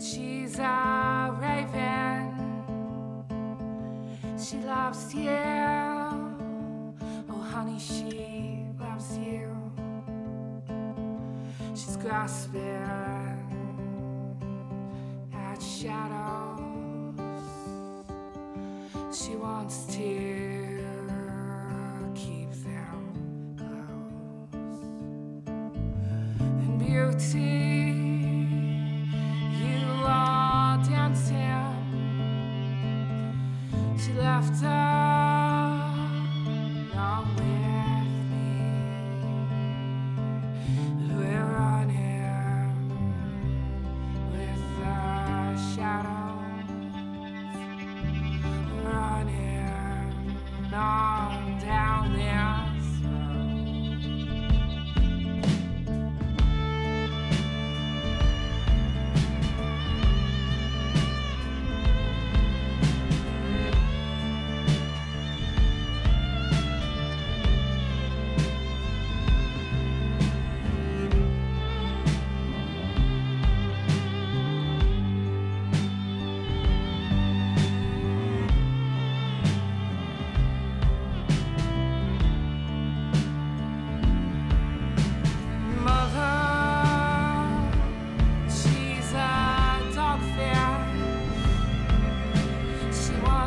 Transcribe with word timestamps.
she's 0.00 0.58
a 0.58 1.36
raven. 1.38 2.32
She 4.38 4.56
loves 4.58 5.14
you. 5.14 5.30
Oh, 7.30 7.46
honey, 7.52 7.78
she 7.78 8.64
loves 8.80 9.18
you. 9.18 9.50
She's 11.74 11.96
grasping 11.96 12.81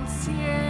She 0.03 0.64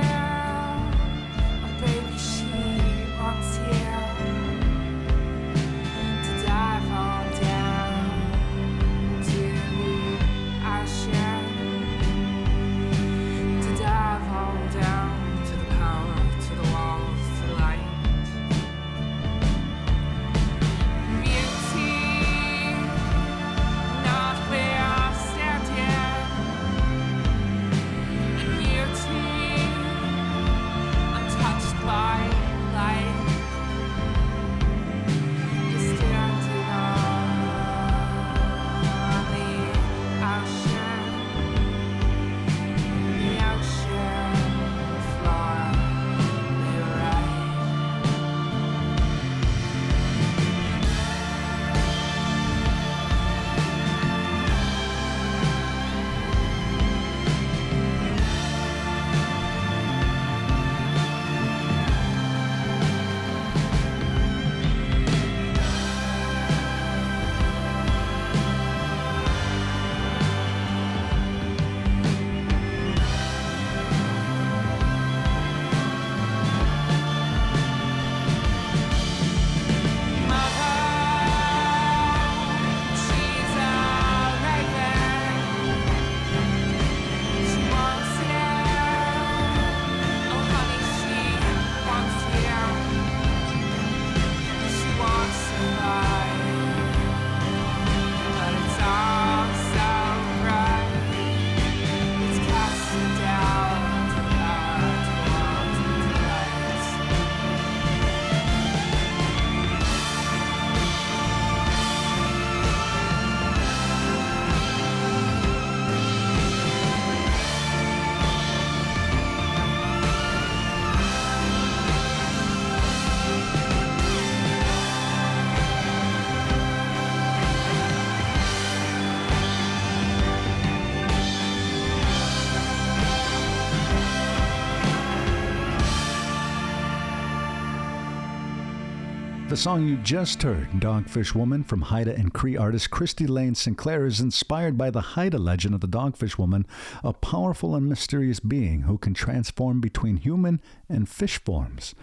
The 139.56 139.62
song 139.62 139.88
you 139.88 139.96
just 139.96 140.44
heard, 140.44 140.70
Dogfish 140.82 141.34
Woman, 141.34 141.64
from 141.64 141.84
Haida 141.84 142.14
and 142.14 142.34
Cree 142.34 142.58
artist 142.58 142.92
Kristi 142.92 143.26
Lane 143.26 143.56
Sinclair, 143.56 144.06
is 144.06 144.20
inspired 144.20 144.78
by 144.78 144.90
the 144.90 145.00
Haida 145.00 145.38
legend 145.38 145.74
of 145.74 145.80
the 145.80 145.88
Dogfish 145.88 146.38
Woman, 146.38 146.68
a 147.06 147.14
powerful 147.14 147.74
and 147.74 147.88
mysterious 147.88 148.42
being 148.42 148.82
who 148.82 148.98
can 148.98 149.14
transform 149.14 149.80
between 149.80 150.18
human 150.18 150.60
and 150.90 151.08
fish 151.08 151.42
forms. 151.42 151.96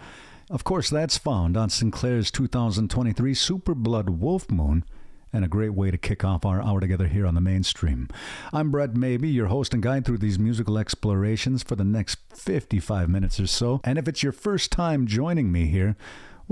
Of 0.49 0.63
course, 0.63 0.89
that's 0.89 1.19
found 1.19 1.55
on 1.55 1.69
Sinclair's 1.69 2.31
2023 2.31 3.35
Super 3.35 3.75
Blood 3.75 4.09
Wolf 4.09 4.49
Moon, 4.49 4.83
and 5.31 5.45
a 5.45 5.47
great 5.47 5.75
way 5.75 5.91
to 5.91 5.97
kick 5.97 6.23
off 6.23 6.45
our 6.45 6.59
hour 6.59 6.79
together 6.79 7.07
here 7.07 7.27
on 7.27 7.35
the 7.35 7.41
mainstream. 7.41 8.07
I'm 8.51 8.71
Brett 8.71 8.95
Maybe, 8.95 9.29
your 9.29 9.47
host 9.47 9.75
and 9.75 9.83
guide 9.83 10.05
through 10.05 10.19
these 10.19 10.39
musical 10.39 10.79
explorations 10.79 11.61
for 11.61 11.75
the 11.75 11.83
next 11.83 12.17
55 12.33 13.09
minutes 13.09 13.39
or 13.39 13.45
so. 13.45 13.79
And 13.83 13.99
if 13.99 14.07
it's 14.07 14.23
your 14.23 14.31
first 14.31 14.71
time 14.71 15.05
joining 15.05 15.51
me 15.51 15.67
here, 15.67 15.95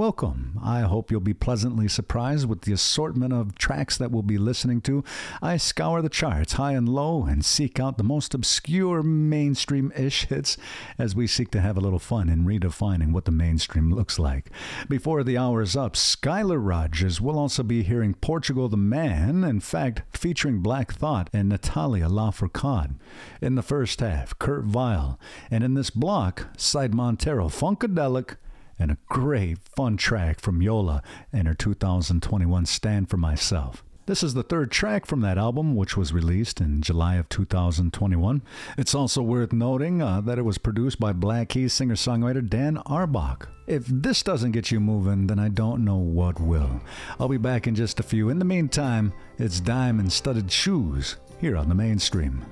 Welcome. 0.02 0.60
I 0.64 0.80
hope 0.80 1.12
you'll 1.12 1.20
be 1.20 1.36
pleasantly 1.36 1.88
surprised 1.88 2.50
with 2.50 2.62
the 2.62 2.74
assortment 2.74 3.34
of 3.34 3.54
tracks 3.54 3.98
that 3.98 4.10
we'll 4.10 4.24
be 4.24 4.40
listening 4.40 4.82
to. 4.82 5.04
I 5.44 5.58
scour 5.58 6.02
the 6.02 6.10
charts 6.10 6.54
high 6.54 6.72
and 6.72 6.90
low 6.90 7.26
and 7.26 7.46
seek 7.46 7.80
out 7.80 8.00
the 8.00 8.04
most 8.04 8.34
obscure 8.34 9.04
mainstream 9.04 9.94
ish 9.96 10.26
hits 10.26 10.58
as 10.98 11.16
we 11.16 11.28
seek 11.28 11.52
to 11.52 11.62
have 11.62 11.78
a 11.78 11.82
little 11.82 12.00
fun 12.00 12.30
in 12.30 12.46
redefining 12.46 13.12
what 13.12 13.26
the 13.26 13.32
mainstream 13.32 13.94
looks 13.94 14.18
like. 14.18 14.50
Before 14.90 15.24
the 15.24 15.38
hour 15.38 15.62
is 15.62 15.76
up, 15.76 15.94
Skylar 15.94 16.58
Rogers 16.60 17.22
will 17.22 17.38
also 17.38 17.62
be 17.62 17.84
hearing 17.84 18.16
Portugal 18.16 18.70
the 18.70 18.78
Man, 18.78 19.44
in 19.44 19.60
fact, 19.60 20.02
featuring 20.18 20.62
Black 20.62 20.94
Thought 20.94 21.30
and 21.32 21.48
Natalia 21.50 22.08
Lafourcade. 22.08 22.96
In 23.40 23.54
the 23.54 23.62
first 23.62 24.00
half, 24.00 24.40
Kurt 24.40 24.64
Vile, 24.64 25.20
and 25.52 25.64
in 25.64 25.76
this 25.76 25.92
block, 25.92 26.48
Side 26.58 26.96
Montero, 26.96 27.50
Funkadelic 27.50 28.38
and 28.82 28.92
a 28.92 28.98
great 29.08 29.60
fun 29.60 29.96
track 29.96 30.40
from 30.40 30.62
Yola 30.62 31.04
and 31.32 31.48
her 31.48 31.54
2021 31.54 32.66
Stand 32.66 33.10
for 33.10 33.18
Myself. 33.18 33.84
This 34.08 34.24
is 34.24 34.34
the 34.34 34.44
third 34.44 34.72
track 34.72 35.06
from 35.06 35.22
that 35.22 35.38
album, 35.38 35.76
which 35.76 35.96
was 35.96 36.12
released 36.12 36.60
in 36.60 36.82
July 36.82 37.16
of 37.16 37.30
2021. 37.30 38.42
It's 38.78 38.96
also 38.96 39.22
worth 39.22 39.54
noting 39.54 40.02
uh, 40.02 40.22
that 40.22 40.40
it 40.40 40.42
was 40.42 40.58
produced 40.58 41.00
by 41.00 41.14
Black 41.14 41.50
Keys 41.50 41.72
singer 41.72 41.96
songwriter 41.96 42.46
Dan 42.48 42.80
Auerbach. 42.88 43.48
If 43.68 43.86
this 43.86 44.24
doesn't 44.24 44.52
get 44.52 44.72
you 44.72 44.80
moving, 44.80 45.28
then 45.28 45.40
I 45.40 45.50
don't 45.50 45.86
know 45.86 45.98
what 45.98 46.42
will. 46.42 46.82
I'll 47.20 47.30
be 47.30 47.38
back 47.38 47.68
in 47.68 47.76
just 47.76 48.00
a 48.00 48.04
few. 48.04 48.30
In 48.30 48.40
the 48.40 48.44
meantime, 48.44 49.14
it's 49.38 49.60
Diamond 49.60 50.12
Studded 50.12 50.52
Shoes 50.52 51.18
here 51.40 51.56
on 51.56 51.70
the 51.70 51.76
mainstream. 51.76 52.44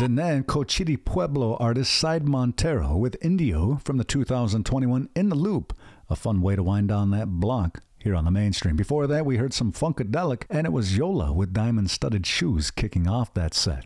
Diné 0.00 0.42
Cochiti 0.46 0.96
Pueblo 0.96 1.58
artist 1.60 1.92
Side 1.92 2.26
Montero 2.26 2.96
with 2.96 3.18
Indio 3.20 3.78
from 3.84 3.98
the 3.98 4.04
2021 4.04 5.10
In 5.14 5.28
the 5.28 5.34
Loop, 5.34 5.76
a 6.08 6.16
fun 6.16 6.40
way 6.40 6.56
to 6.56 6.62
wind 6.62 6.88
down 6.88 7.10
that 7.10 7.28
block 7.28 7.82
here 7.98 8.14
on 8.14 8.24
the 8.24 8.30
mainstream. 8.30 8.76
Before 8.76 9.06
that, 9.06 9.26
we 9.26 9.36
heard 9.36 9.52
some 9.52 9.72
Funkadelic, 9.72 10.44
and 10.48 10.66
it 10.66 10.72
was 10.72 10.96
Yola 10.96 11.34
with 11.34 11.52
diamond 11.52 11.90
studded 11.90 12.26
shoes 12.26 12.70
kicking 12.70 13.06
off 13.06 13.34
that 13.34 13.52
set. 13.52 13.84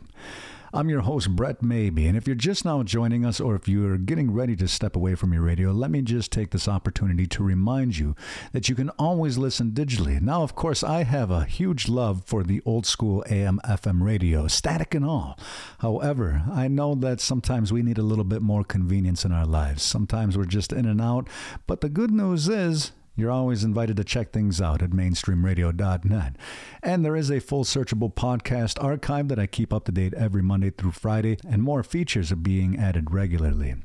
I'm 0.76 0.88
your 0.88 1.02
host, 1.02 1.30
Brett 1.30 1.62
Maybe, 1.62 2.08
and 2.08 2.16
if 2.16 2.26
you're 2.26 2.34
just 2.34 2.64
now 2.64 2.82
joining 2.82 3.24
us 3.24 3.38
or 3.38 3.54
if 3.54 3.68
you're 3.68 3.96
getting 3.96 4.32
ready 4.32 4.56
to 4.56 4.66
step 4.66 4.96
away 4.96 5.14
from 5.14 5.32
your 5.32 5.42
radio, 5.42 5.70
let 5.70 5.88
me 5.88 6.02
just 6.02 6.32
take 6.32 6.50
this 6.50 6.66
opportunity 6.66 7.28
to 7.28 7.44
remind 7.44 7.96
you 7.96 8.16
that 8.50 8.68
you 8.68 8.74
can 8.74 8.90
always 8.98 9.38
listen 9.38 9.70
digitally. 9.70 10.20
Now, 10.20 10.42
of 10.42 10.56
course, 10.56 10.82
I 10.82 11.04
have 11.04 11.30
a 11.30 11.44
huge 11.44 11.88
love 11.88 12.24
for 12.26 12.42
the 12.42 12.60
old 12.64 12.86
school 12.86 13.24
AM 13.30 13.60
FM 13.64 14.02
radio, 14.02 14.48
static 14.48 14.96
and 14.96 15.04
all. 15.04 15.38
However, 15.78 16.42
I 16.52 16.66
know 16.66 16.96
that 16.96 17.20
sometimes 17.20 17.72
we 17.72 17.84
need 17.84 17.98
a 17.98 18.02
little 18.02 18.24
bit 18.24 18.42
more 18.42 18.64
convenience 18.64 19.24
in 19.24 19.30
our 19.30 19.46
lives. 19.46 19.84
Sometimes 19.84 20.36
we're 20.36 20.44
just 20.44 20.72
in 20.72 20.86
and 20.86 21.00
out, 21.00 21.28
but 21.68 21.82
the 21.82 21.88
good 21.88 22.10
news 22.10 22.48
is, 22.48 22.90
you're 23.16 23.30
always 23.30 23.62
invited 23.62 23.96
to 23.96 24.04
check 24.04 24.32
things 24.32 24.60
out 24.60 24.82
at 24.82 24.90
mainstreamradio.net. 24.90 26.36
And 26.82 27.04
there 27.04 27.16
is 27.16 27.30
a 27.30 27.40
full 27.40 27.64
searchable 27.64 28.12
podcast 28.12 28.82
archive 28.82 29.28
that 29.28 29.38
I 29.38 29.46
keep 29.46 29.72
up 29.72 29.84
to 29.84 29.92
date 29.92 30.14
every 30.14 30.42
Monday 30.42 30.70
through 30.70 30.92
Friday, 30.92 31.38
and 31.48 31.62
more 31.62 31.82
features 31.82 32.32
are 32.32 32.36
being 32.36 32.78
added 32.78 33.12
regularly. 33.12 33.76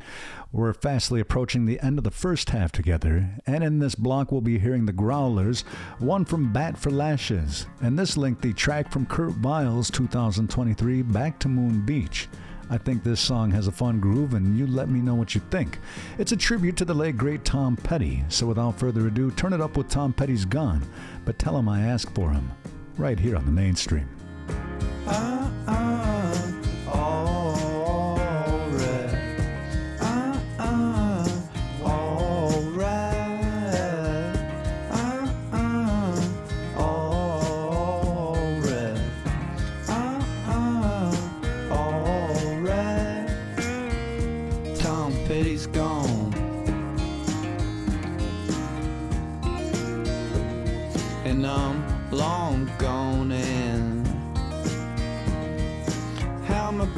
We're 0.52 0.74
fastly 0.74 1.20
approaching 1.20 1.66
the 1.66 1.80
end 1.80 2.00
of 2.00 2.04
the 2.04 2.12
first 2.12 2.50
half 2.50 2.72
together, 2.72 3.38
and 3.46 3.64
in 3.64 3.80
this 3.80 3.94
block 3.94 4.32
we'll 4.32 4.42
be 4.42 4.58
hearing 4.58 4.88
the 4.88 4.94
Growlers, 4.94 5.62
one 6.00 6.26
from 6.26 6.52
Bat 6.52 6.78
for 6.80 6.90
Lashes, 6.90 7.68
and 7.82 8.00
this 8.00 8.18
lengthy 8.18 8.54
track 8.54 8.92
from 8.92 9.06
Kurt 9.06 9.34
Vile's 9.34 9.92
2023 9.92 11.04
Back 11.04 11.38
to 11.40 11.48
Moon 11.48 11.86
Beach. 11.86 12.28
I 12.70 12.78
think 12.78 13.04
this 13.04 13.20
song 13.20 13.50
has 13.52 13.68
a 13.68 13.72
fun 13.72 14.00
groove, 14.00 14.36
and 14.36 14.58
you 14.58 14.68
let 14.68 14.90
me 14.90 15.00
know 15.00 15.16
what 15.16 15.34
you 15.34 15.42
think. 15.50 15.80
It's 16.18 16.32
a 16.32 16.38
tribute 16.38 16.78
to 16.78 16.86
the 16.86 16.94
late 16.94 17.18
great 17.18 17.44
Tom 17.44 17.76
Petty, 17.76 18.24
so 18.30 18.46
without 18.46 18.78
further 18.78 19.08
ado, 19.08 19.32
turn 19.32 19.54
it 19.54 19.62
up 19.62 19.76
with 19.76 19.90
Tom 19.90 20.14
Petty's 20.14 20.46
Gone, 20.46 20.84
but 21.26 21.40
tell 21.40 21.58
him 21.58 21.68
I 21.68 21.82
asked 21.82 22.14
for 22.14 22.30
him, 22.32 22.52
right 22.98 23.20
here 23.20 23.36
on 23.36 23.46
the 23.46 23.52
mainstream. 23.52 24.08
Uh, 25.08 25.50
uh, 25.68 25.89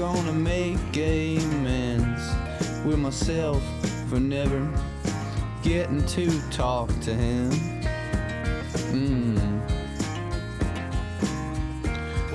gonna 0.02 0.34
make 0.34 0.98
amends 0.98 2.34
with 2.84 2.98
myself 2.98 3.62
for 4.10 4.20
never 4.20 4.68
getting 5.62 6.04
to 6.08 6.42
talk 6.50 6.90
to 7.02 7.14
him? 7.14 7.52
Mm. 8.90 9.38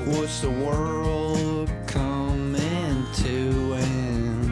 What's 0.06 0.42
the 0.42 0.50
world 0.50 1.68
coming 1.88 3.04
to 3.14 3.72
and 3.74 4.50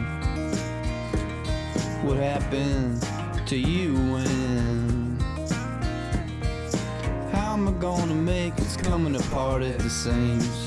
what 2.03 2.17
happened 2.17 3.01
to 3.47 3.55
you 3.55 3.95
and 4.17 5.21
how 7.31 7.53
am 7.53 7.69
I 7.69 7.71
gonna 7.79 8.13
make 8.13 8.57
it's 8.57 8.75
coming 8.75 9.15
apart 9.15 9.61
at 9.61 9.79
the 9.79 9.89
seams? 9.89 10.64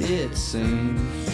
It 0.00 0.36
seems. 0.36 1.27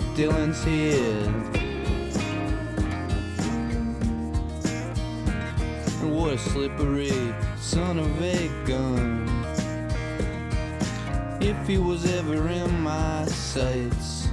Bob 0.00 0.16
Dylan's 0.16 0.64
here. 0.64 1.26
What 6.10 6.34
a 6.34 6.38
slippery 6.38 7.34
son 7.58 7.98
of 7.98 8.22
a 8.22 8.48
gun. 8.64 9.28
If 11.40 11.66
he 11.66 11.78
was 11.78 12.10
ever 12.14 12.48
in 12.48 12.80
my 12.80 13.24
sights, 13.26 14.28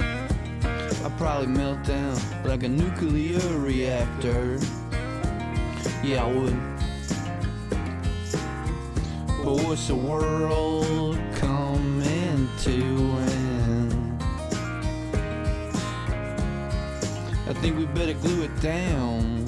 I'd 0.00 1.14
probably 1.16 1.48
melt 1.48 1.84
down 1.84 2.18
like 2.44 2.62
a 2.64 2.68
nuclear 2.68 3.40
reactor. 3.58 4.58
Yeah, 6.02 6.24
I 6.24 6.32
would. 6.32 6.58
But 9.44 9.62
what's 9.64 9.88
the 9.88 9.94
world 9.94 11.18
coming 11.34 12.48
to 12.62 13.23
think 17.64 17.78
we 17.78 17.86
better 17.98 18.12
glue 18.12 18.42
it 18.42 18.60
down. 18.60 19.42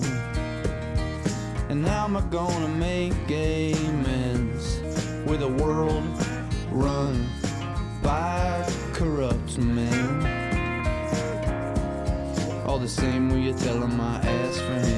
And 1.69 1.87
how 1.87 2.05
am 2.05 2.17
I 2.17 2.23
gonna 2.31 2.69
make 2.69 3.13
amends 3.29 4.81
with 5.27 5.43
a 5.43 5.49
world 5.63 6.03
run 6.71 7.29
by 8.03 8.67
corrupt 8.95 9.59
men? 9.59 10.25
All 12.67 12.79
the 12.79 12.89
same, 12.89 13.29
will 13.29 13.37
you 13.37 13.53
tell 13.53 13.83
him 13.83 14.01
I 14.01 14.17
asked 14.17 14.63
for 14.63 14.81
him, 14.89 14.96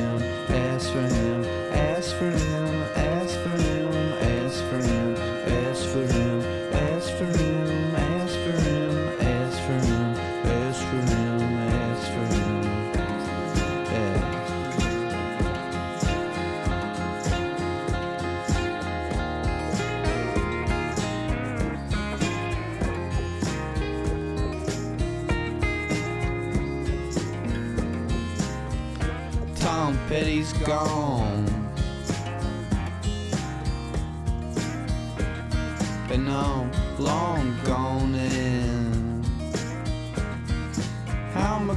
How 41.49 41.57
am 41.57 41.71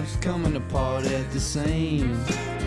it's 0.00 0.16
coming 0.16 0.56
apart 0.56 1.04
at 1.04 1.30
the 1.32 1.38
seams? 1.38 2.57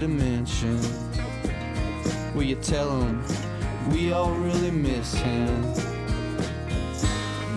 Dimension, 0.00 0.80
will 2.34 2.42
you 2.42 2.56
tell 2.56 3.02
him 3.02 3.22
we 3.92 4.12
all 4.12 4.32
really 4.32 4.70
miss 4.70 5.12
him? 5.12 5.74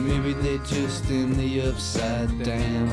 Maybe 0.06 0.34
they 0.34 0.58
just 0.66 1.10
in 1.10 1.38
the 1.38 1.62
upside 1.62 2.44
down. 2.44 2.90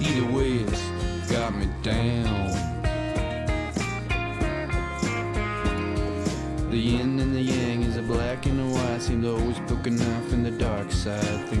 Either 0.00 0.32
way, 0.32 0.52
it's 0.52 1.32
got 1.32 1.52
me 1.56 1.66
down. 1.82 2.46
The 6.70 6.78
yin 6.78 7.18
and 7.18 7.34
the 7.34 7.42
yang 7.42 7.82
is 7.82 7.96
a 7.96 8.02
black 8.02 8.46
and 8.46 8.60
a 8.60 8.64
white. 8.72 9.02
Seem 9.02 9.22
to 9.22 9.32
always 9.32 9.58
poke 9.66 9.88
a 9.88 9.90
knife 9.90 10.32
in 10.32 10.44
the 10.44 10.52
dark 10.52 10.92
side. 10.92 11.57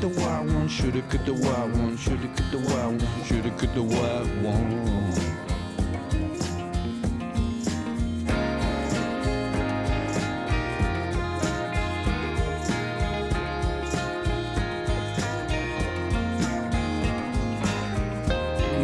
Cut 0.00 0.14
the 0.14 0.20
white 0.20 0.54
one, 0.54 0.68
should've 0.68 1.08
cut 1.08 1.26
the 1.26 1.32
white 1.32 1.70
one, 1.76 1.96
should've 1.96 2.36
cut 2.36 2.50
the 2.52 2.58
white 2.58 2.86
one, 2.86 3.24
should've 3.24 3.56
cut 3.56 3.74
the 3.74 3.82
white 3.82 4.42
one. 4.42 4.88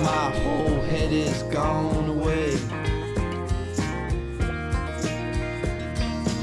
My 0.02 0.30
whole 0.40 0.80
head 0.82 1.12
is 1.12 1.42
gone 1.44 2.08
away. 2.08 2.58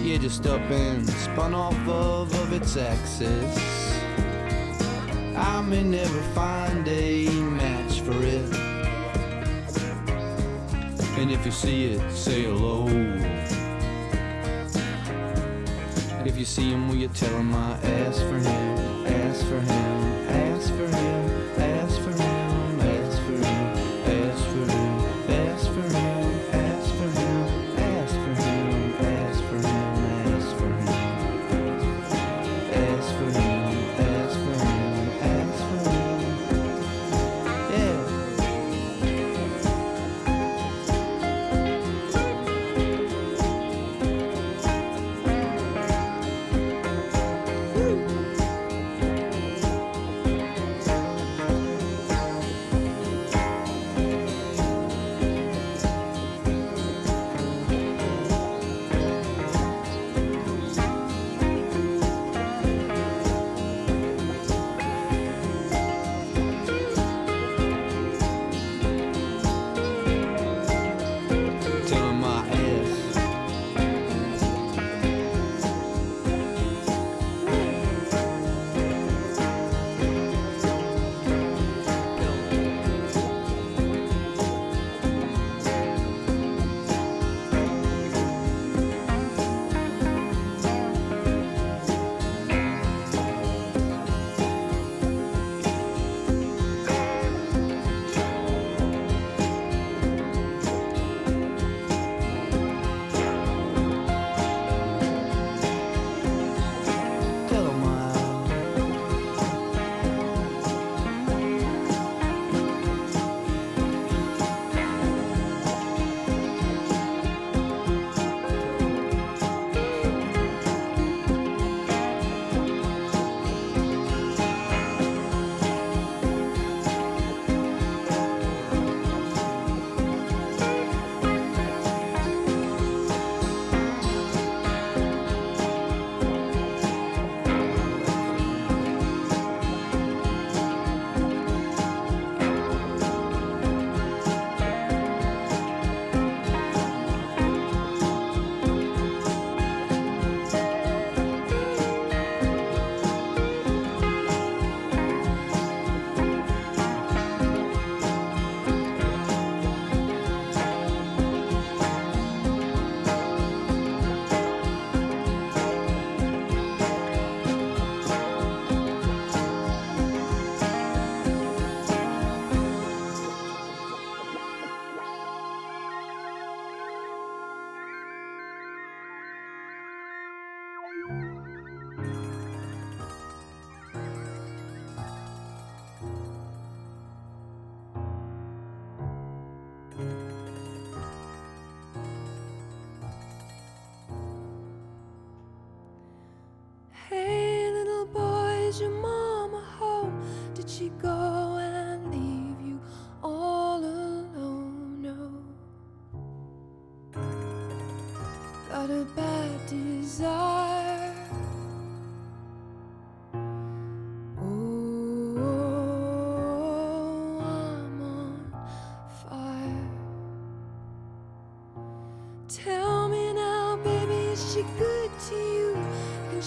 Yeah, 0.02 0.18
just 0.18 0.46
up 0.46 0.62
and 0.72 1.10
spun 1.10 1.54
off 1.54 1.76
of, 1.88 2.34
of 2.34 2.54
its 2.54 2.78
axis. 2.78 3.71
May 5.72 5.84
never 5.84 6.22
find 6.36 6.86
a 6.86 7.30
match 7.30 8.02
for 8.02 8.12
it. 8.12 8.54
And 11.18 11.32
if 11.32 11.46
you 11.46 11.52
see 11.54 11.94
it, 11.94 12.12
say 12.12 12.44
hello. 12.44 12.88
If 16.26 16.38
you 16.38 16.44
see 16.44 16.72
him, 16.72 16.90
will 16.90 16.98
you 16.98 17.08
tell 17.08 17.38
him 17.38 17.56
I 17.56 17.80
asked 17.84 18.20
for 18.20 18.38
him, 18.38 19.06
asked 19.08 19.46
for 19.46 19.62
him, 19.62 20.28
asked 20.28 20.72
for 20.72 20.88
him, 20.88 21.41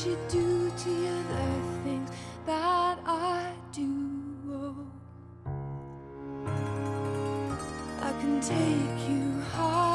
She 0.05 0.11
do 0.29 0.71
to 0.71 0.91
the 1.31 1.47
things 1.83 2.11
that 2.45 2.99
I 3.07 3.55
do? 3.73 3.89
Oh, 4.51 4.77
I 8.03 8.13
can 8.21 8.39
take 8.39 9.09
you 9.09 9.41
higher. 9.53 9.94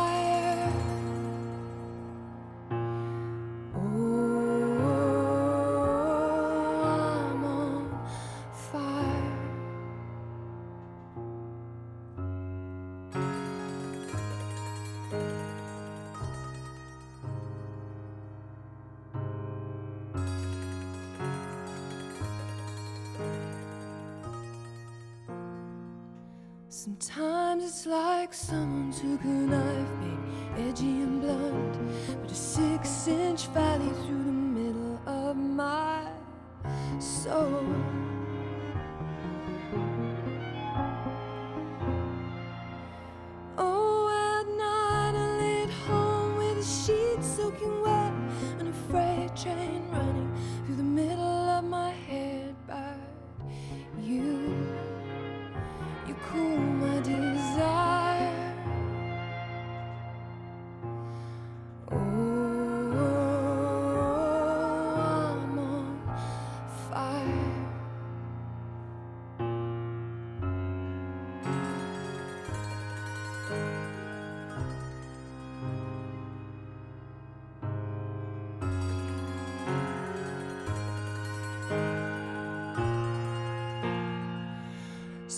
Sometimes 26.89 27.63
it's 27.65 27.85
like 27.85 28.33
someone 28.33 28.91
took 28.91 29.23
a 29.23 29.27
knife, 29.27 29.87
baby, 29.99 30.69
edgy 30.69 31.01
and 31.03 31.21
blunt, 31.21 31.77
but 32.19 32.31
a 32.31 32.33
six 32.33 33.07
inch 33.07 33.45
valley 33.49 33.89
through 34.07 34.18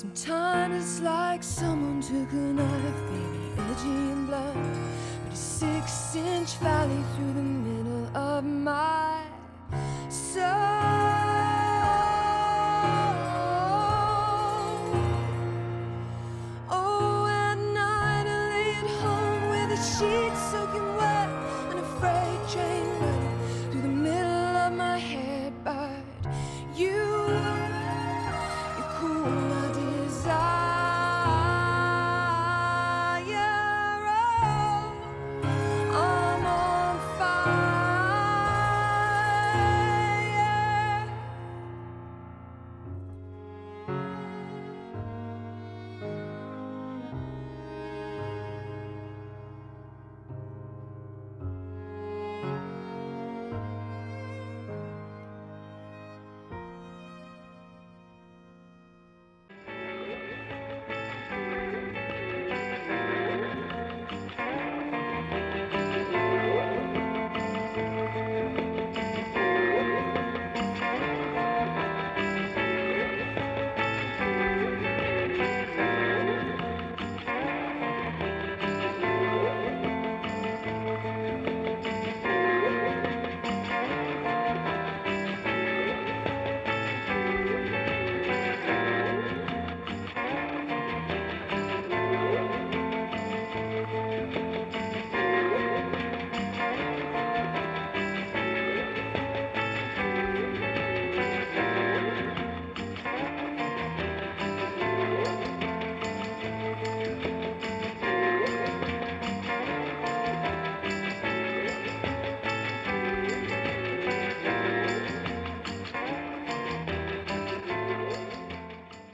Sometimes 0.02 0.84
it's 0.84 1.00
like 1.02 1.44
someone 1.44 2.02
took 2.02 2.32
a 2.32 2.36
knife, 2.36 3.02
baby, 3.12 3.70
edgy 3.70 4.12
and 4.12 4.26
blunt, 4.26 4.58
but 5.24 5.34
a 5.34 5.36
six 5.36 6.16
inch 6.16 6.56
valley 6.58 7.04
through 7.16 7.34
the 7.34 7.41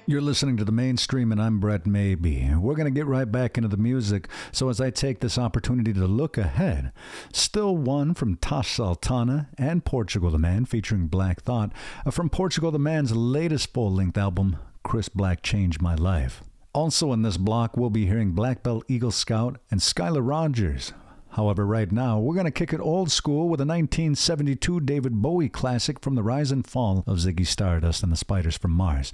You're 0.10 0.22
listening 0.22 0.56
to 0.56 0.64
the 0.64 0.72
mainstream, 0.72 1.34
and 1.34 1.42
I'm 1.42 1.60
Brett 1.60 1.86
Maybe. 1.86 2.50
We're 2.58 2.76
going 2.76 2.86
to 2.86 2.98
get 2.98 3.08
right 3.08 3.30
back 3.30 3.58
into 3.58 3.68
the 3.68 3.76
music. 3.76 4.30
So, 4.54 4.70
as 4.70 4.80
I 4.80 4.90
take 4.90 5.20
this 5.20 5.38
opportunity 5.38 5.92
to 5.92 6.08
look 6.08 6.38
ahead, 6.38 6.94
still 7.34 7.76
one 7.76 8.14
from 8.14 8.38
Tash 8.38 8.78
Sultana 8.78 9.50
and 9.58 9.84
Portugal 9.84 10.32
the 10.32 10.38
Man, 10.38 10.64
featuring 10.64 11.08
Black 11.08 11.42
Thought, 11.42 11.74
uh, 12.06 12.12
from 12.12 12.30
Portugal 12.30 12.72
the 12.72 12.80
Man's 12.80 13.14
latest 13.14 13.74
full 13.74 13.92
length 13.92 14.18
album, 14.18 14.56
Chris 14.82 15.10
Black 15.10 15.44
Changed 15.44 15.82
My 15.82 15.96
Life. 15.96 16.42
Also 16.72 17.12
in 17.12 17.24
this 17.24 17.36
block, 17.36 17.76
we'll 17.76 17.90
be 17.90 18.06
hearing 18.06 18.32
Black 18.32 18.64
Belt 18.64 18.86
Eagle 18.88 19.12
Scout 19.12 19.60
and 19.70 19.82
Skylar 19.82 20.26
Rogers. 20.26 20.94
However, 21.32 21.66
right 21.66 21.92
now, 21.92 22.18
we're 22.18 22.34
going 22.34 22.46
to 22.46 22.52
kick 22.52 22.72
it 22.72 22.80
old 22.80 23.12
school 23.12 23.50
with 23.50 23.60
a 23.60 23.68
1972 23.68 24.80
David 24.80 25.22
Bowie 25.22 25.50
classic 25.50 26.00
from 26.00 26.16
the 26.16 26.24
rise 26.24 26.52
and 26.54 26.66
fall 26.66 27.04
of 27.06 27.18
Ziggy 27.18 27.46
Stardust 27.46 28.04
and 28.04 28.12
the 28.12 28.16
Spiders 28.16 28.58
from 28.58 28.72
Mars. 28.72 29.12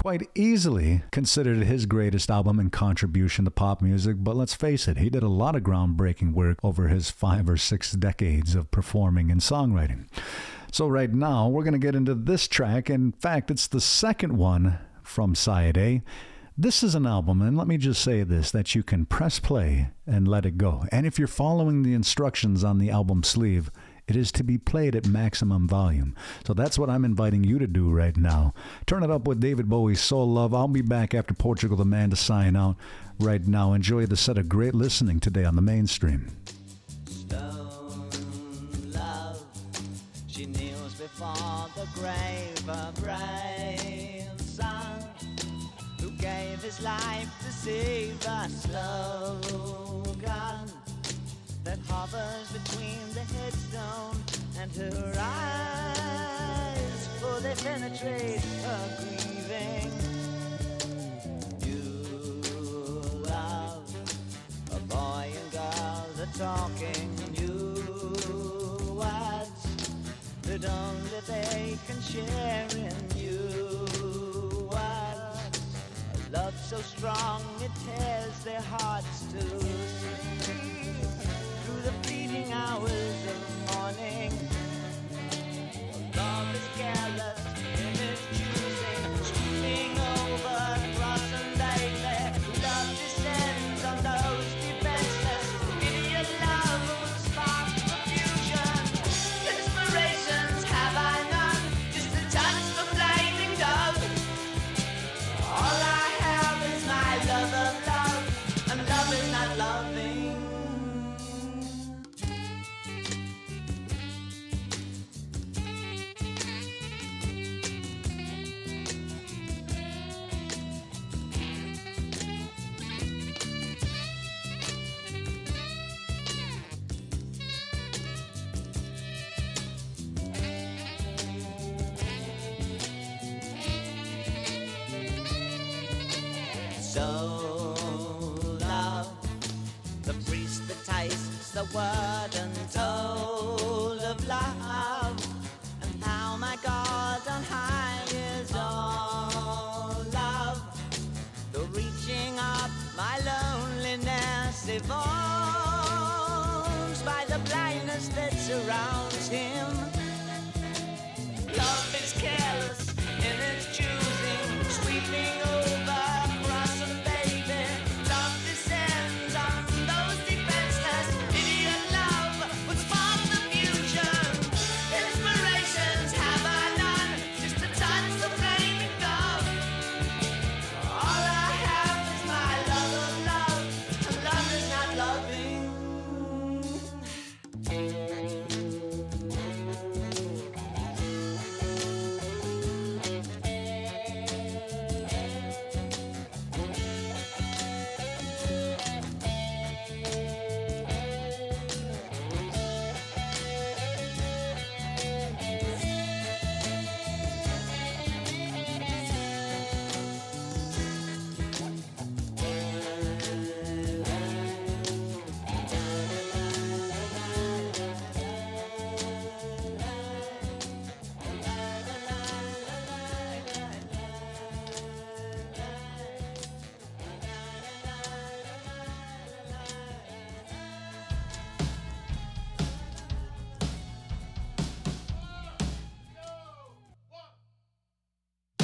Quite 0.00 0.30
easily 0.34 1.02
considered 1.10 1.58
his 1.58 1.84
greatest 1.84 2.30
album 2.30 2.58
and 2.58 2.72
contribution 2.72 3.44
to 3.44 3.50
pop 3.50 3.82
music, 3.82 4.16
but 4.20 4.34
let's 4.34 4.54
face 4.54 4.88
it, 4.88 4.96
he 4.96 5.10
did 5.10 5.22
a 5.22 5.28
lot 5.28 5.54
of 5.54 5.62
groundbreaking 5.62 6.32
work 6.32 6.56
over 6.62 6.88
his 6.88 7.10
five 7.10 7.50
or 7.50 7.58
six 7.58 7.92
decades 7.92 8.54
of 8.54 8.70
performing 8.70 9.30
and 9.30 9.42
songwriting. 9.42 10.06
So, 10.72 10.88
right 10.88 11.12
now, 11.12 11.48
we're 11.48 11.64
going 11.64 11.74
to 11.74 11.78
get 11.78 11.94
into 11.94 12.14
this 12.14 12.48
track. 12.48 12.88
In 12.88 13.12
fact, 13.12 13.50
it's 13.50 13.66
the 13.66 13.78
second 13.78 14.38
one 14.38 14.78
from 15.02 15.34
Side 15.34 15.76
A. 15.76 16.02
This 16.56 16.82
is 16.82 16.94
an 16.94 17.04
album, 17.04 17.42
and 17.42 17.54
let 17.54 17.68
me 17.68 17.76
just 17.76 18.02
say 18.02 18.22
this 18.22 18.50
that 18.52 18.74
you 18.74 18.82
can 18.82 19.04
press 19.04 19.38
play 19.38 19.90
and 20.06 20.26
let 20.26 20.46
it 20.46 20.56
go. 20.56 20.86
And 20.90 21.06
if 21.06 21.18
you're 21.18 21.28
following 21.28 21.82
the 21.82 21.92
instructions 21.92 22.64
on 22.64 22.78
the 22.78 22.88
album 22.88 23.22
sleeve, 23.22 23.70
it 24.08 24.16
is 24.16 24.32
to 24.32 24.44
be 24.44 24.58
played 24.58 24.94
at 24.96 25.06
maximum 25.06 25.68
volume. 25.68 26.14
So 26.46 26.54
that's 26.54 26.78
what 26.78 26.90
I'm 26.90 27.04
inviting 27.04 27.44
you 27.44 27.58
to 27.58 27.66
do 27.66 27.90
right 27.90 28.16
now. 28.16 28.54
Turn 28.86 29.02
it 29.02 29.10
up 29.10 29.26
with 29.26 29.40
David 29.40 29.68
Bowie's 29.68 30.00
Soul 30.00 30.28
Love. 30.28 30.54
I'll 30.54 30.68
be 30.68 30.82
back 30.82 31.14
after 31.14 31.34
Portugal 31.34 31.76
the 31.76 31.84
Man 31.84 32.10
to 32.10 32.16
sign 32.16 32.56
out. 32.56 32.76
Right 33.18 33.46
now, 33.46 33.72
enjoy 33.74 34.06
the 34.06 34.16
set 34.16 34.38
of 34.38 34.48
great 34.48 34.74
listening 34.74 35.20
today 35.20 35.44
on 35.44 35.54
the 35.54 35.62
mainstream. 35.62 36.34
Stone 37.06 38.08
love, 38.94 39.44
she 40.26 40.46
kneels 40.46 40.94
before 40.94 41.68
the 41.76 41.86
grave 41.94 42.68
of 42.68 42.94
brave 43.02 44.40
son 44.40 45.04
who 46.00 46.10
gave 46.12 46.62
his 46.62 46.80
life 46.80 47.28
to 47.44 47.52
save 47.52 48.26
a 48.26 48.48
slogan 48.48 50.00
that 51.62 51.78
hovers 51.88 52.50
between 52.52 52.98
the 53.12 53.20
and 54.60 54.76
her 54.76 55.12
eyes, 55.18 57.08
for 57.18 57.40
they 57.40 57.54
penetrate 57.54 58.44
her 58.64 58.82
grieving. 58.98 59.90
You 61.64 61.82
love 63.24 63.90
a 64.70 64.80
boy 64.80 65.30
and 65.40 65.50
girl 65.50 66.06
are 66.20 66.32
talking 66.36 67.08
new 67.38 67.74
words 68.94 69.62
that 70.42 70.64
only 70.68 71.20
they 71.26 71.78
can 71.86 72.00
share 72.02 72.66
in 72.72 72.96
you 73.16 73.38
words. 74.70 75.60
A 76.14 76.36
love 76.36 76.58
so 76.60 76.76
strong 76.80 77.42
it 77.62 77.70
tears 77.86 78.44
their 78.44 78.60
hearts 78.60 79.24
to 79.32 79.40
sleep 79.40 80.79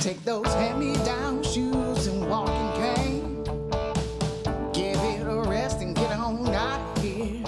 Take 0.07 0.23
those 0.23 0.47
hand 0.55 0.79
me 0.79 0.95
down 1.05 1.43
shoes 1.43 2.07
and 2.07 2.31
walking 2.31 2.73
cane. 2.81 3.43
Give 4.73 4.97
it 5.03 5.27
a 5.27 5.43
rest 5.51 5.81
and 5.81 5.97
get 5.97 6.13
on 6.13 6.47
out 6.55 6.97
here. 6.99 7.43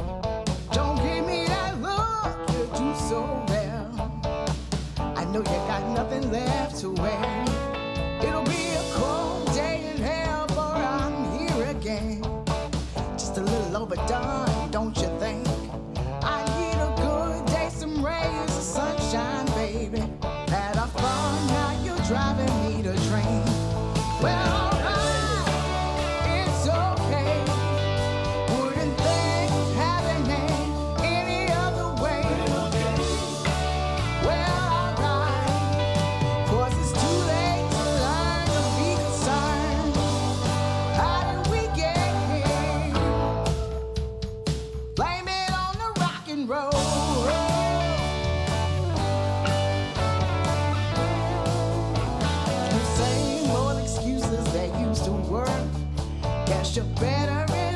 Don't 0.72 0.96
give 0.96 1.24
me 1.24 1.46
that 1.46 1.80
look 1.80 2.50
you 2.50 2.68
do 2.76 2.94
so 2.98 3.44
well. 3.46 4.20
I 4.98 5.24
know 5.26 5.38
you 5.38 5.60
got 5.68 5.88
nothing 5.90 6.32
left 6.32 6.80
to 6.80 6.90
wear. 6.90 7.44
It'll 8.24 8.42
be 8.42 8.74
a 8.74 8.82
cold 8.94 9.46
day 9.54 9.92
in 9.94 10.02
hell, 10.02 10.48
for 10.48 10.58
I'm 10.58 11.38
here 11.38 11.64
again. 11.66 12.24
Just 13.16 13.38
a 13.38 13.40
little 13.40 13.76
overdone. 13.84 14.47
You 56.64 56.82
better 56.82 57.67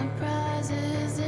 I 0.00 1.27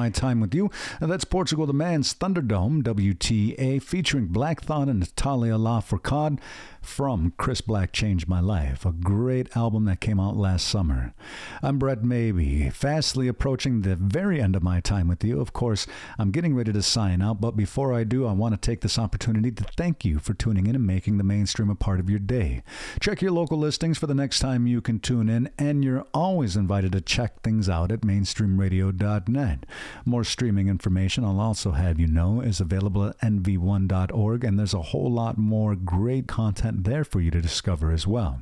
my 0.00 0.08
time 0.08 0.40
with 0.40 0.54
you. 0.54 0.70
And 0.98 1.12
that's 1.12 1.26
Portugal 1.26 1.66
the 1.66 1.74
Man's 1.74 2.14
Thunderdome, 2.14 2.82
WTA, 2.82 3.82
featuring 3.82 4.28
Black 4.28 4.62
Thought 4.62 4.88
and 4.88 5.00
Natalia 5.00 5.58
Lafourcade 5.58 6.38
from 6.80 7.32
Chris 7.36 7.60
Black 7.60 7.92
Changed 7.92 8.28
My 8.28 8.40
Life, 8.40 8.84
a 8.84 8.92
great 8.92 9.56
album 9.56 9.84
that 9.84 10.00
came 10.00 10.18
out 10.18 10.36
last 10.36 10.66
summer. 10.66 11.12
I'm 11.62 11.78
Brett 11.78 12.02
Maybee, 12.02 12.70
fastly 12.70 13.28
approaching 13.28 13.82
the 13.82 13.96
very 13.96 14.40
end 14.40 14.56
of 14.56 14.62
my 14.62 14.80
time 14.80 15.08
with 15.08 15.22
you. 15.22 15.40
Of 15.40 15.52
course, 15.52 15.86
I'm 16.18 16.30
getting 16.30 16.54
ready 16.54 16.72
to 16.72 16.82
sign 16.82 17.22
out, 17.22 17.40
but 17.40 17.56
before 17.56 17.92
I 17.92 18.04
do, 18.04 18.26
I 18.26 18.32
want 18.32 18.54
to 18.54 18.60
take 18.60 18.80
this 18.80 18.98
opportunity 18.98 19.50
to 19.50 19.64
thank 19.76 20.04
you 20.04 20.18
for 20.18 20.34
tuning 20.34 20.66
in 20.66 20.74
and 20.74 20.86
making 20.86 21.18
the 21.18 21.24
mainstream 21.24 21.70
a 21.70 21.74
part 21.74 22.00
of 22.00 22.08
your 22.08 22.18
day. 22.18 22.62
Check 23.00 23.22
your 23.22 23.32
local 23.32 23.58
listings 23.58 23.98
for 23.98 24.06
the 24.06 24.14
next 24.14 24.38
time 24.38 24.66
you 24.66 24.80
can 24.80 25.00
tune 25.00 25.28
in, 25.28 25.50
and 25.58 25.84
you're 25.84 26.06
always 26.14 26.56
invited 26.56 26.92
to 26.92 27.00
check 27.00 27.42
things 27.42 27.68
out 27.68 27.92
at 27.92 28.00
mainstreamradio.net. 28.00 29.66
More 30.04 30.24
streaming 30.24 30.68
information, 30.68 31.24
I'll 31.24 31.40
also 31.40 31.72
have 31.72 32.00
you 32.00 32.06
know, 32.06 32.40
is 32.40 32.60
available 32.60 33.04
at 33.06 33.18
nv1.org, 33.20 34.44
and 34.44 34.58
there's 34.58 34.74
a 34.74 34.82
whole 34.82 35.10
lot 35.10 35.36
more 35.36 35.74
great 35.74 36.26
content 36.26 36.69
there 36.78 37.04
for 37.04 37.20
you 37.20 37.30
to 37.30 37.40
discover 37.40 37.92
as 37.92 38.06
well. 38.06 38.40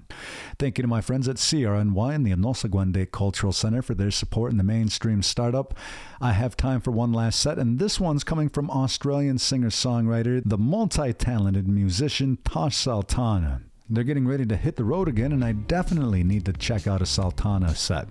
Thank 0.59 0.79
you 0.79 0.83
to 0.83 0.89
my 0.89 1.01
friends 1.01 1.29
at 1.29 1.37
CRNY 1.37 2.15
and 2.15 2.27
the 2.27 2.33
Nosa 2.33 2.69
Guande 2.69 3.11
Cultural 3.11 3.53
Center 3.53 3.83
for 3.83 3.95
their 3.95 4.11
support 4.11 4.51
in 4.53 4.59
the 4.59 4.65
mainstream 4.65 5.23
startup. 5.23 5.75
I 6.21 6.33
have 6.33 6.57
time 6.57 6.81
for 6.81 6.91
one 6.91 7.13
last 7.13 7.41
set, 7.41 7.59
and 7.59 7.79
this 7.79 8.01
one's 8.01 8.25
coming 8.25 8.49
from 8.49 8.71
Australian 8.71 9.39
singer 9.39 9.71
songwriter, 9.71 10.43
the 10.45 10.59
multi 10.59 11.13
talented 11.13 11.69
musician 11.69 12.39
Tash 12.45 12.77
Sultana. 12.77 13.63
They're 13.91 14.05
getting 14.05 14.27
ready 14.27 14.45
to 14.45 14.57
hit 14.57 14.77
the 14.77 14.85
road 14.85 15.09
again, 15.09 15.33
and 15.33 15.43
I 15.43 15.53
definitely 15.53 16.23
need 16.23 16.45
to 16.45 16.53
check 16.53 16.87
out 16.87 17.01
a 17.01 17.07
Sultana 17.07 17.75
set. 17.75 18.07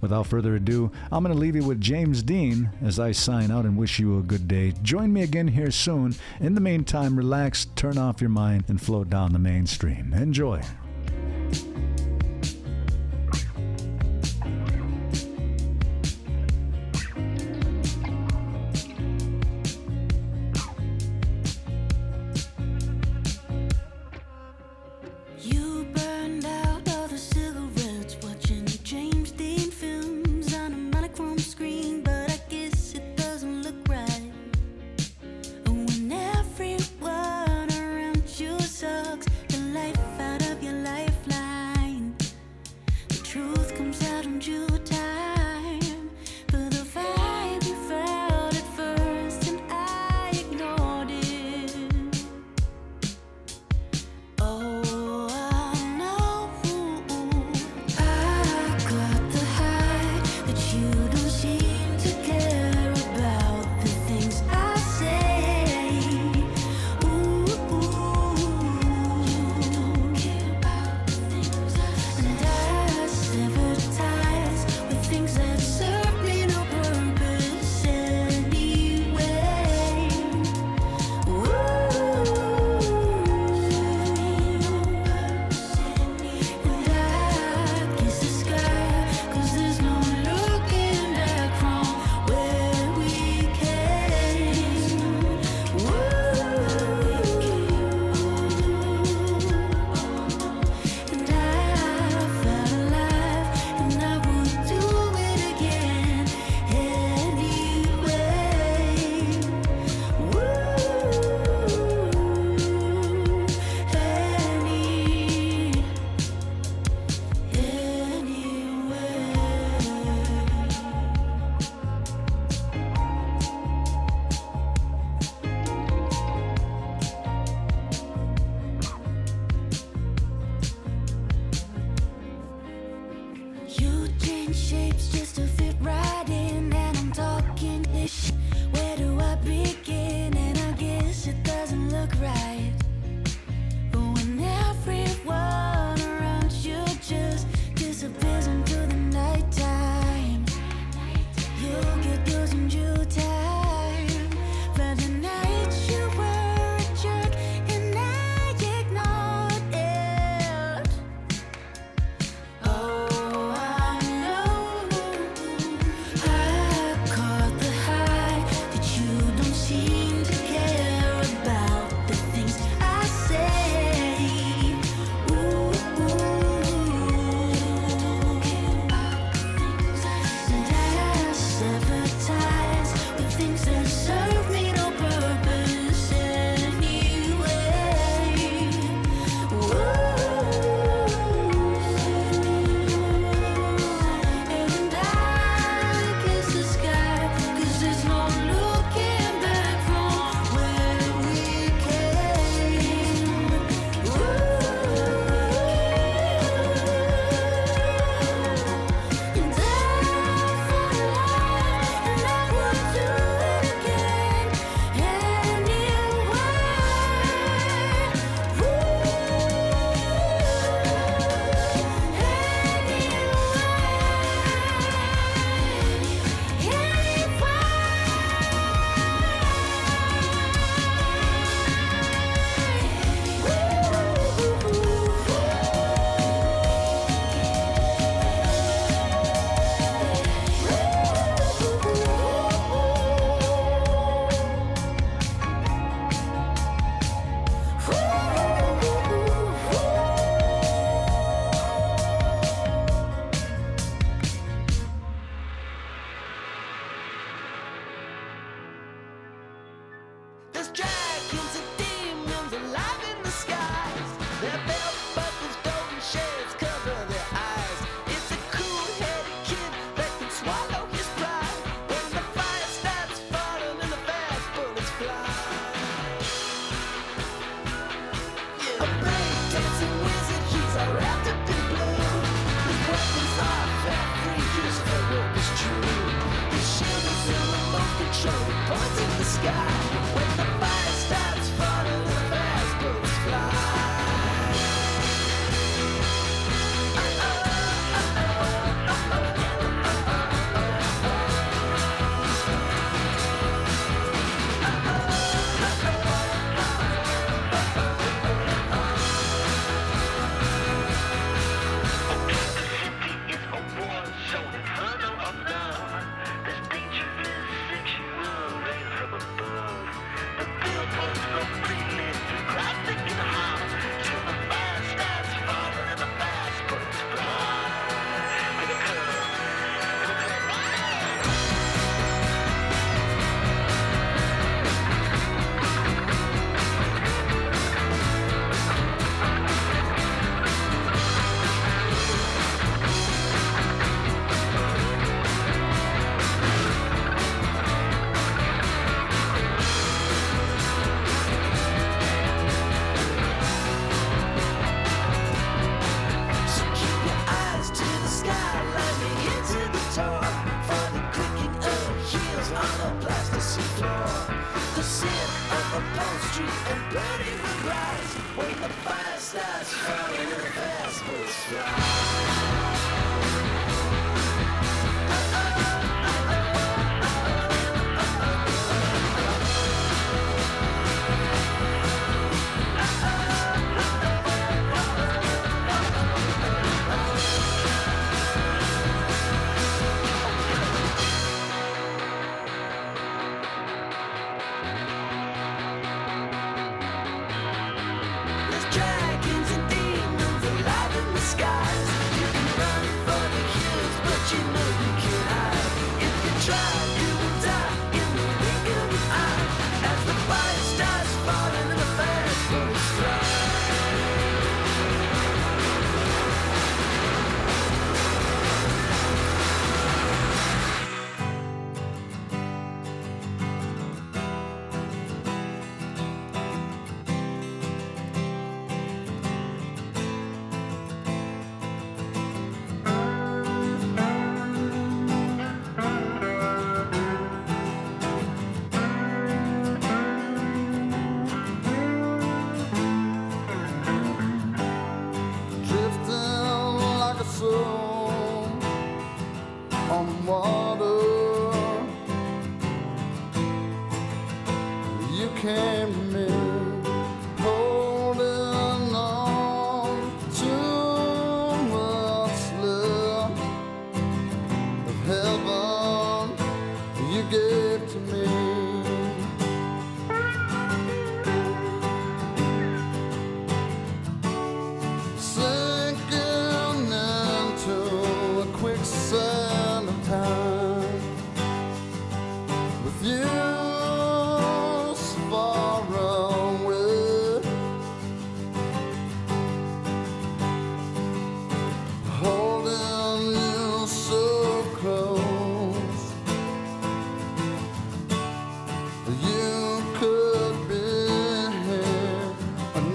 Without 0.00 0.28
further 0.28 0.54
ado, 0.54 0.92
I'm 1.10 1.24
going 1.24 1.34
to 1.34 1.40
leave 1.40 1.56
you 1.56 1.64
with 1.64 1.80
James 1.80 2.22
Dean 2.22 2.70
as 2.80 3.00
I 3.00 3.10
sign 3.10 3.50
out 3.50 3.64
and 3.64 3.76
wish 3.76 3.98
you 3.98 4.18
a 4.18 4.22
good 4.22 4.46
day. 4.46 4.72
Join 4.82 5.12
me 5.12 5.22
again 5.22 5.48
here 5.48 5.72
soon. 5.72 6.14
In 6.38 6.54
the 6.54 6.60
meantime, 6.60 7.16
relax, 7.16 7.66
turn 7.74 7.98
off 7.98 8.20
your 8.20 8.30
mind, 8.30 8.64
and 8.68 8.80
float 8.80 9.10
down 9.10 9.32
the 9.32 9.40
mainstream. 9.40 10.14
Enjoy. 10.14 10.62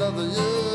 another 0.08 0.28
year. 0.28 0.74